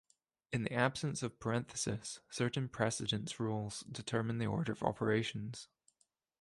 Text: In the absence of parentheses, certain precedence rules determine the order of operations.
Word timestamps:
In 0.51 0.63
the 0.63 0.73
absence 0.73 1.21
of 1.21 1.39
parentheses, 1.39 2.21
certain 2.31 2.69
precedence 2.69 3.39
rules 3.39 3.81
determine 3.81 4.39
the 4.39 4.47
order 4.47 4.71
of 4.71 4.81
operations. 4.81 5.67